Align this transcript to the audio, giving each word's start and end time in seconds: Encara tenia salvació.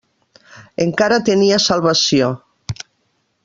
Encara 0.85 1.19
tenia 1.29 1.61
salvació. 1.67 2.33